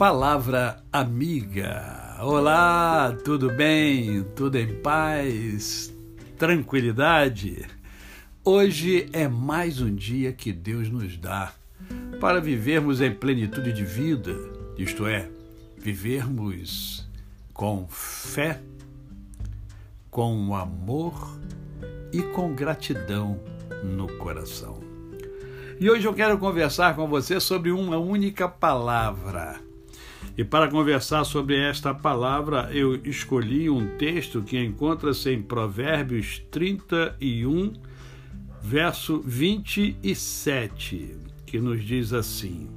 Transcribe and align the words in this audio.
Palavra 0.00 0.82
amiga. 0.90 2.16
Olá, 2.22 3.14
tudo 3.22 3.52
bem? 3.52 4.24
Tudo 4.34 4.56
em 4.56 4.80
paz? 4.80 5.94
Tranquilidade? 6.38 7.66
Hoje 8.42 9.10
é 9.12 9.28
mais 9.28 9.78
um 9.78 9.94
dia 9.94 10.32
que 10.32 10.54
Deus 10.54 10.88
nos 10.88 11.18
dá 11.18 11.52
para 12.18 12.40
vivermos 12.40 13.02
em 13.02 13.12
plenitude 13.14 13.74
de 13.74 13.84
vida, 13.84 14.34
isto 14.78 15.06
é, 15.06 15.28
vivermos 15.76 17.06
com 17.52 17.86
fé, 17.86 18.58
com 20.10 20.56
amor 20.56 21.38
e 22.10 22.22
com 22.22 22.54
gratidão 22.54 23.38
no 23.84 24.08
coração. 24.16 24.80
E 25.78 25.90
hoje 25.90 26.08
eu 26.08 26.14
quero 26.14 26.38
conversar 26.38 26.96
com 26.96 27.06
você 27.06 27.38
sobre 27.38 27.70
uma 27.70 27.98
única 27.98 28.48
palavra 28.48 29.68
e 30.40 30.44
para 30.44 30.70
conversar 30.70 31.22
sobre 31.24 31.54
esta 31.54 31.92
palavra, 31.92 32.70
eu 32.72 32.94
escolhi 33.04 33.68
um 33.68 33.98
texto 33.98 34.40
que 34.40 34.58
encontra-se 34.58 35.28
em 35.28 35.42
Provérbios 35.42 36.42
31, 36.50 37.74
verso 38.62 39.20
27, 39.22 41.18
que 41.44 41.60
nos 41.60 41.84
diz 41.84 42.14
assim: 42.14 42.70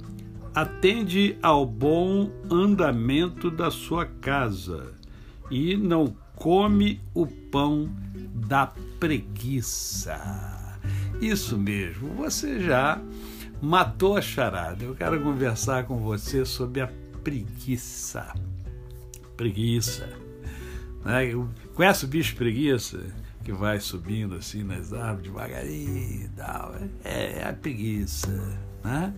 Atende 0.54 1.38
ao 1.40 1.64
bom 1.64 2.30
andamento 2.50 3.50
da 3.50 3.70
sua 3.70 4.04
casa 4.04 4.92
e 5.50 5.74
não 5.74 6.14
come 6.36 7.00
o 7.14 7.26
pão 7.26 7.88
da 8.46 8.66
preguiça. 9.00 10.20
Isso 11.18 11.56
mesmo, 11.56 12.10
você 12.10 12.60
já 12.60 13.00
matou 13.62 14.18
a 14.18 14.20
charada. 14.20 14.84
Eu 14.84 14.94
quero 14.94 15.18
conversar 15.22 15.84
com 15.84 15.96
você 15.96 16.44
sobre 16.44 16.82
a 16.82 17.03
preguiça. 17.24 18.32
Preguiça. 19.36 20.08
Né? 21.04 21.32
Conhece 21.74 22.04
o 22.04 22.08
bicho 22.08 22.36
preguiça? 22.36 23.00
Que 23.42 23.52
vai 23.52 23.80
subindo 23.80 24.36
assim 24.36 24.62
nas 24.62 24.92
árvores 24.92 25.24
devagarinho 25.24 26.24
e 26.24 26.28
tal. 26.36 26.74
É, 27.02 27.40
é 27.40 27.48
a 27.48 27.52
preguiça. 27.52 28.28
Né? 28.84 29.14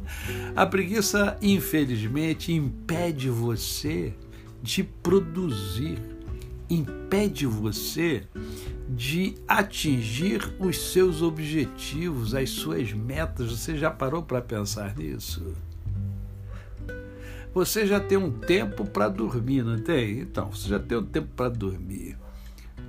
A 0.55 0.65
preguiça, 0.65 1.37
infelizmente, 1.43 2.53
impede 2.53 3.29
você 3.29 4.15
de 4.63 4.83
produzir, 4.83 5.99
impede 6.71 7.47
você 7.47 8.25
de 8.89 9.35
atingir 9.47 10.41
os 10.59 10.93
seus 10.93 11.23
objetivos, 11.23 12.35
as 12.35 12.51
suas 12.51 12.93
metas. 12.93 13.51
Você 13.51 13.77
já 13.77 13.91
parou 13.91 14.23
para 14.23 14.41
pensar 14.41 14.97
nisso? 14.97 15.55
Você 17.57 17.87
já 17.87 17.99
tem 17.99 18.19
um 18.19 18.31
tempo 18.31 18.85
para 18.85 19.09
dormir, 19.09 19.65
não 19.65 19.79
tem? 19.79 20.19
Então, 20.19 20.51
você 20.51 20.69
já 20.69 20.79
tem 20.79 20.99
um 20.99 21.07
tempo 21.07 21.29
para 21.35 21.49
dormir. 21.49 22.15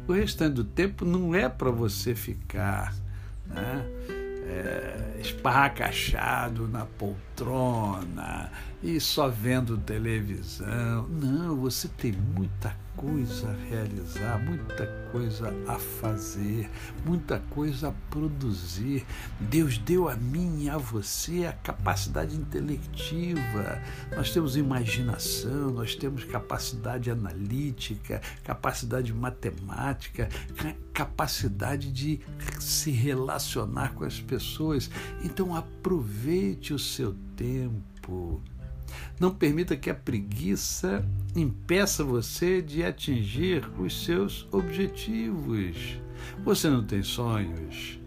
O 0.05 0.11
restante 0.11 0.55
do 0.55 0.65
tempo 0.65 1.05
não 1.05 1.33
é 1.33 1.47
para 1.47 1.71
você 1.71 2.13
ficar 2.13 2.93
né, 3.45 3.85
é, 4.45 5.21
esparracachado 5.21 6.67
na 6.67 6.85
poltrona 6.85 8.51
e 8.83 8.99
só 8.99 9.29
vendo 9.29 9.77
televisão. 9.77 11.07
Não, 11.07 11.55
você 11.55 11.87
tem 11.87 12.11
muita 12.11 12.75
coisa 12.97 13.49
a 13.49 13.69
realizar, 13.69 14.43
muita 14.43 14.87
coisa 15.11 15.53
a 15.67 15.75
fazer, 15.75 16.67
muita 17.05 17.39
coisa 17.51 17.89
a 17.89 17.91
produzir. 18.09 19.05
Deus 19.39 19.77
deu 19.77 20.09
a 20.09 20.15
mim 20.15 20.63
e 20.63 20.69
a 20.69 20.77
você 20.77 21.45
a 21.45 21.53
capacidade 21.53 22.35
intelectiva. 22.35 23.81
Nós 24.15 24.31
temos 24.31 24.57
imaginação, 24.57 25.69
nós 25.71 25.95
temos 25.95 26.23
capacidade 26.23 27.11
analítica, 27.11 28.19
capacidade 28.43 29.13
matemática, 29.13 30.27
capacidade 30.91 31.91
de 31.91 32.19
se 32.59 32.89
relacionar 32.89 33.93
com 33.93 34.03
as 34.03 34.19
pessoas. 34.19 34.89
Então 35.23 35.55
aproveite 35.55 36.73
o 36.73 36.79
seu 36.79 37.15
tempo 37.35 38.41
não 39.19 39.33
permita 39.33 39.75
que 39.75 39.89
a 39.89 39.95
preguiça 39.95 41.03
impeça 41.35 42.03
você 42.03 42.61
de 42.61 42.83
atingir 42.83 43.67
os 43.79 44.05
seus 44.05 44.47
objetivos. 44.51 45.99
Você 46.43 46.69
não 46.69 46.83
tem 46.83 47.01
sonhos? 47.03 47.99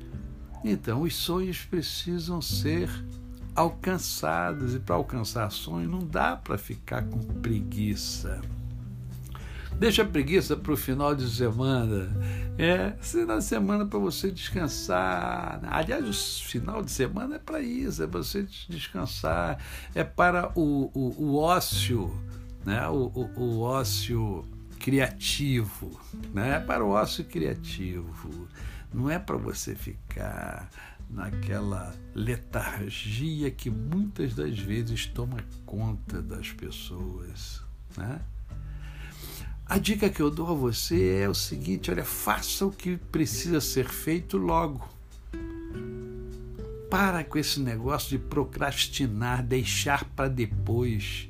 Então, 0.64 1.02
os 1.02 1.14
sonhos 1.16 1.62
precisam 1.64 2.40
ser 2.40 2.88
alcançados. 3.54 4.74
E 4.74 4.78
para 4.78 4.94
alcançar 4.94 5.50
sonhos, 5.50 5.90
não 5.90 6.06
dá 6.06 6.36
para 6.36 6.58
ficar 6.58 7.02
com 7.04 7.18
preguiça. 7.18 8.40
Deixa 9.78 10.02
a 10.02 10.06
preguiça 10.06 10.56
para 10.56 10.72
o 10.72 10.76
final 10.76 11.14
de 11.14 11.28
semana. 11.28 12.10
É, 12.58 12.90
de 12.90 13.44
semana 13.44 13.86
para 13.86 13.98
você 13.98 14.30
descansar. 14.30 15.60
Aliás, 15.64 16.06
o 16.06 16.44
final 16.44 16.82
de 16.82 16.90
semana 16.90 17.36
é 17.36 17.38
para 17.38 17.60
isso, 17.60 18.02
é 18.02 18.06
você 18.06 18.46
descansar, 18.68 19.58
é 19.94 20.04
para 20.04 20.52
o, 20.54 20.90
o, 20.94 21.24
o 21.24 21.36
ócio, 21.36 22.10
né? 22.64 22.86
o, 22.88 23.10
o, 23.14 23.40
o 23.40 23.60
ócio 23.60 24.44
criativo, 24.78 26.00
né? 26.34 26.56
É 26.56 26.60
para 26.60 26.84
o 26.84 26.90
ócio 26.90 27.24
criativo. 27.24 28.48
Não 28.92 29.08
é 29.08 29.18
para 29.18 29.36
você 29.36 29.74
ficar 29.74 30.68
naquela 31.08 31.94
letargia 32.14 33.50
que 33.50 33.70
muitas 33.70 34.34
das 34.34 34.58
vezes 34.58 35.06
toma 35.06 35.38
conta 35.66 36.20
das 36.22 36.50
pessoas, 36.50 37.62
né? 37.96 38.20
A 39.70 39.78
dica 39.78 40.10
que 40.10 40.20
eu 40.20 40.32
dou 40.32 40.48
a 40.48 40.52
você 40.52 41.20
é 41.22 41.28
o 41.28 41.34
seguinte: 41.34 41.92
olha, 41.92 42.04
faça 42.04 42.66
o 42.66 42.72
que 42.72 42.96
precisa 42.96 43.60
ser 43.60 43.88
feito 43.88 44.36
logo. 44.36 44.84
Para 46.90 47.22
com 47.22 47.38
esse 47.38 47.60
negócio 47.60 48.10
de 48.10 48.18
procrastinar, 48.18 49.46
deixar 49.46 50.04
para 50.06 50.26
depois. 50.26 51.28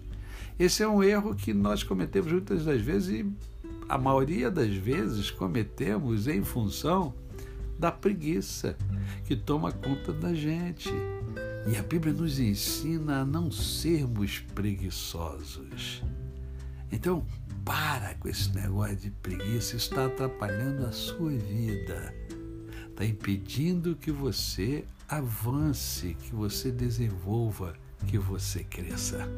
Esse 0.59 0.83
é 0.83 0.89
um 0.89 1.03
erro 1.03 1.35
que 1.35 1.53
nós 1.53 1.83
cometemos 1.83 2.33
muitas 2.33 2.65
das 2.65 2.81
vezes 2.81 3.21
e 3.21 3.31
a 3.87 3.99
maioria 3.99 4.51
das 4.51 4.73
vezes 4.73 5.31
cometemos 5.31 6.27
em 6.27 6.43
função 6.43 7.13
da 7.79 7.93
preguiça 7.93 8.75
que 9.27 9.37
toma 9.37 9.71
conta 9.71 10.15
da 10.15 10.33
gente. 10.33 10.89
E 11.71 11.77
a 11.77 11.83
Bíblia 11.83 12.15
nos 12.15 12.39
ensina 12.39 13.21
a 13.21 13.25
não 13.27 13.51
sermos 13.51 14.39
preguiçosos. 14.55 16.03
Então, 16.91 17.25
para 17.65 18.15
com 18.15 18.29
esse 18.29 18.55
negócio 18.55 18.97
de 18.97 19.11
preguiça, 19.11 19.77
está 19.77 20.07
atrapalhando 20.07 20.87
a 20.87 20.93
sua 20.93 21.31
vida. 21.31 22.15
Está 22.89 23.05
impedindo 23.05 23.97
que 23.97 24.11
você 24.11 24.85
avance, 25.09 26.17
que 26.23 26.35
você 26.35 26.71
desenvolva, 26.71 27.75
que 28.07 28.19
você 28.19 28.65
cresça. 28.65 29.29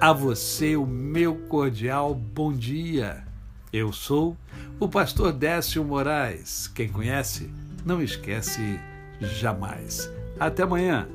A 0.00 0.12
você 0.12 0.76
o 0.76 0.86
meu 0.86 1.34
cordial 1.48 2.14
bom 2.14 2.52
dia. 2.52 3.24
Eu 3.72 3.92
sou 3.92 4.36
o 4.78 4.88
pastor 4.88 5.32
Décio 5.32 5.84
Moraes. 5.84 6.68
Quem 6.68 6.88
conhece, 6.88 7.50
não 7.84 8.02
esquece 8.02 8.80
jamais. 9.20 10.10
Até 10.38 10.62
amanhã. 10.62 11.08